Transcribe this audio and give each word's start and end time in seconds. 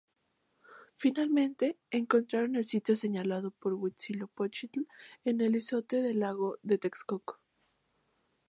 Finalmente, 0.97 1.77
encontraron 1.91 2.55
el 2.55 2.63
sitio 2.63 2.95
señalado 2.95 3.51
por 3.51 3.73
Huitzilopochtli 3.75 4.87
en 5.25 5.43
un 5.43 5.53
islote 5.53 6.01
del 6.01 6.21
lago 6.21 6.57
de 6.63 6.79
Texcoco. 6.79 7.39